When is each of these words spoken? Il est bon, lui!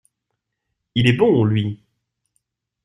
Il 0.95 1.07
est 1.07 1.13
bon, 1.13 1.43
lui! 1.45 1.79